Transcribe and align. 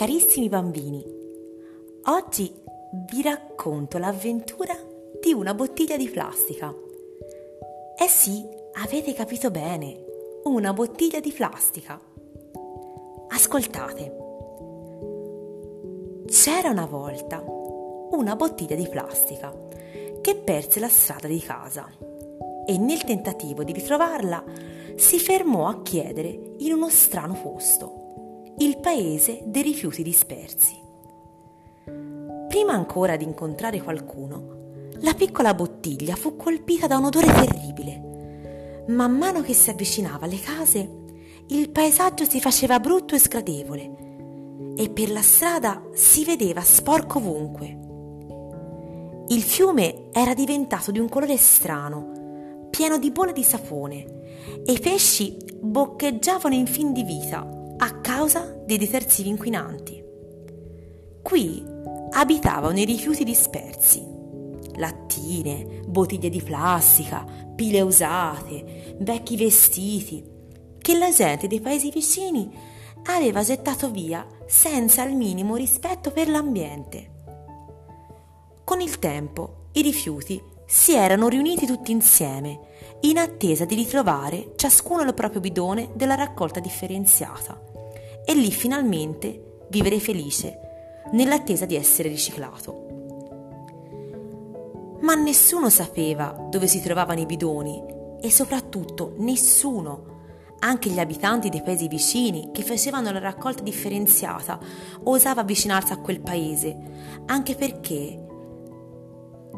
Carissimi 0.00 0.48
bambini, 0.48 1.04
oggi 2.04 2.50
vi 3.10 3.20
racconto 3.20 3.98
l'avventura 3.98 4.74
di 5.20 5.34
una 5.34 5.52
bottiglia 5.52 5.98
di 5.98 6.08
plastica. 6.08 6.74
Eh 7.98 8.08
sì, 8.08 8.42
avete 8.82 9.12
capito 9.12 9.50
bene, 9.50 10.02
una 10.44 10.72
bottiglia 10.72 11.20
di 11.20 11.30
plastica. 11.32 12.00
Ascoltate. 13.28 14.16
C'era 16.28 16.70
una 16.70 16.86
volta 16.86 17.44
una 18.12 18.36
bottiglia 18.36 18.76
di 18.76 18.88
plastica 18.88 19.54
che 20.22 20.34
perse 20.34 20.80
la 20.80 20.88
strada 20.88 21.28
di 21.28 21.40
casa 21.40 21.86
e 22.64 22.78
nel 22.78 23.04
tentativo 23.04 23.64
di 23.64 23.72
ritrovarla 23.72 24.42
si 24.96 25.18
fermò 25.18 25.68
a 25.68 25.82
chiedere 25.82 26.54
in 26.56 26.72
uno 26.72 26.88
strano 26.88 27.34
posto 27.34 27.99
il 28.62 28.76
paese 28.76 29.40
dei 29.46 29.62
rifiuti 29.62 30.02
dispersi. 30.02 30.78
Prima 32.46 32.74
ancora 32.74 33.16
di 33.16 33.24
incontrare 33.24 33.80
qualcuno, 33.80 34.88
la 35.00 35.14
piccola 35.14 35.54
bottiglia 35.54 36.14
fu 36.14 36.36
colpita 36.36 36.86
da 36.86 36.98
un 36.98 37.04
odore 37.04 37.32
terribile. 37.32 38.84
Man 38.88 39.16
mano 39.16 39.40
che 39.40 39.54
si 39.54 39.70
avvicinava 39.70 40.26
alle 40.26 40.40
case, 40.40 40.98
il 41.46 41.70
paesaggio 41.70 42.28
si 42.28 42.38
faceva 42.38 42.78
brutto 42.80 43.14
e 43.14 43.18
sgradevole 43.18 43.94
e 44.76 44.90
per 44.90 45.10
la 45.10 45.22
strada 45.22 45.82
si 45.94 46.26
vedeva 46.26 46.60
sporco 46.60 47.16
ovunque. 47.16 47.78
Il 49.28 49.40
fiume 49.40 50.10
era 50.12 50.34
diventato 50.34 50.90
di 50.90 50.98
un 50.98 51.08
colore 51.08 51.38
strano, 51.38 52.66
pieno 52.68 52.98
di 52.98 53.10
bolle 53.10 53.32
di 53.32 53.42
sapone, 53.42 54.04
e 54.66 54.72
i 54.72 54.78
pesci 54.78 55.34
boccheggiavano 55.62 56.54
in 56.54 56.66
fin 56.66 56.92
di 56.92 57.04
vita 57.04 57.58
a 57.82 58.00
causa 58.00 58.62
dei 58.66 58.76
detersivi 58.76 59.30
inquinanti. 59.30 60.04
Qui 61.22 61.64
abitavano 62.10 62.78
i 62.78 62.84
rifiuti 62.84 63.24
dispersi, 63.24 64.06
lattine, 64.76 65.80
bottiglie 65.86 66.28
di 66.28 66.42
plastica, 66.42 67.24
pile 67.54 67.80
usate, 67.80 68.96
vecchi 68.98 69.36
vestiti, 69.36 70.22
che 70.78 70.98
la 70.98 71.10
gente 71.10 71.46
dei 71.46 71.60
paesi 71.60 71.90
vicini 71.90 72.50
aveva 73.04 73.42
gettato 73.42 73.90
via 73.90 74.26
senza 74.46 75.02
il 75.04 75.16
minimo 75.16 75.56
rispetto 75.56 76.10
per 76.10 76.28
l'ambiente. 76.28 77.10
Con 78.62 78.82
il 78.82 78.98
tempo 78.98 79.68
i 79.72 79.80
rifiuti 79.80 80.42
si 80.72 80.94
erano 80.94 81.26
riuniti 81.26 81.66
tutti 81.66 81.90
insieme 81.90 82.60
in 83.00 83.18
attesa 83.18 83.64
di 83.64 83.74
ritrovare 83.74 84.52
ciascuno 84.54 85.02
il 85.02 85.14
proprio 85.14 85.40
bidone 85.40 85.90
della 85.94 86.14
raccolta 86.14 86.60
differenziata 86.60 87.60
e 88.24 88.34
lì 88.34 88.52
finalmente 88.52 89.64
vivere 89.68 89.98
felice, 89.98 90.60
nell'attesa 91.10 91.66
di 91.66 91.74
essere 91.74 92.08
riciclato. 92.08 92.86
Ma 95.00 95.14
nessuno 95.14 95.70
sapeva 95.70 96.46
dove 96.48 96.68
si 96.68 96.80
trovavano 96.80 97.18
i 97.18 97.26
bidoni 97.26 97.82
e 98.20 98.30
soprattutto 98.30 99.14
nessuno, 99.16 100.18
anche 100.60 100.88
gli 100.88 101.00
abitanti 101.00 101.48
dei 101.48 101.62
paesi 101.62 101.88
vicini 101.88 102.50
che 102.52 102.62
facevano 102.62 103.10
la 103.10 103.18
raccolta 103.18 103.64
differenziata, 103.64 104.60
osava 105.02 105.40
avvicinarsi 105.40 105.92
a 105.92 105.98
quel 105.98 106.20
paese, 106.20 106.78
anche 107.26 107.56
perché, 107.56 108.28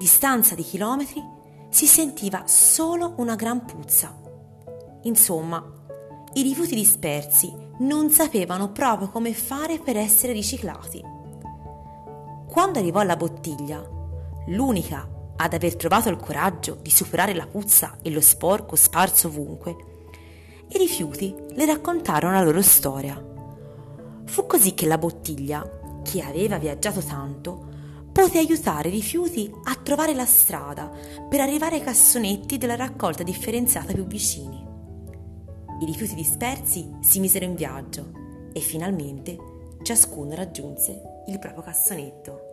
distanza 0.00 0.54
di 0.54 0.62
chilometri, 0.62 1.22
si 1.68 1.84
sentiva 1.84 2.44
solo 2.46 3.12
una 3.18 3.34
gran 3.34 3.66
puzza. 3.66 4.18
Insomma, 5.02 5.62
i 6.32 6.42
rifiuti 6.42 6.74
dispersi 6.74 7.54
non 7.80 8.08
sapevano 8.08 8.72
proprio 8.72 9.10
come 9.10 9.34
fare 9.34 9.78
per 9.78 9.98
essere 9.98 10.32
riciclati. 10.32 11.04
Quando 12.48 12.78
arrivò 12.78 13.00
alla 13.00 13.16
bottiglia, 13.16 13.86
l'unica 14.46 15.06
ad 15.36 15.52
aver 15.52 15.76
trovato 15.76 16.08
il 16.08 16.16
coraggio 16.16 16.78
di 16.80 16.90
superare 16.90 17.34
la 17.34 17.46
puzza 17.46 17.98
e 18.00 18.10
lo 18.10 18.22
sporco 18.22 18.76
sparso 18.76 19.28
ovunque, 19.28 19.76
i 20.68 20.78
rifiuti 20.78 21.34
le 21.50 21.66
raccontarono 21.66 22.32
la 22.32 22.42
loro 22.42 22.62
storia. 22.62 23.22
Fu 24.24 24.46
così 24.46 24.72
che 24.72 24.86
la 24.86 24.98
bottiglia, 24.98 26.00
che 26.02 26.22
aveva 26.22 26.56
viaggiato 26.56 27.02
tanto, 27.02 27.68
poté 28.12 28.38
aiutare 28.38 28.88
i 28.88 28.92
rifiuti 28.92 29.50
a 29.64 29.74
trovare 29.76 30.14
la 30.14 30.26
strada 30.26 30.90
per 31.28 31.40
arrivare 31.40 31.76
ai 31.76 31.82
cassonetti 31.82 32.58
della 32.58 32.76
raccolta 32.76 33.22
differenziata 33.22 33.92
più 33.92 34.06
vicini. 34.06 34.66
I 35.80 35.84
rifiuti 35.84 36.14
dispersi 36.14 36.90
si 37.00 37.20
misero 37.20 37.44
in 37.44 37.54
viaggio 37.54 38.12
e 38.52 38.60
finalmente 38.60 39.36
ciascuno 39.82 40.34
raggiunse 40.34 41.00
il 41.28 41.38
proprio 41.38 41.62
cassonetto. 41.62 42.49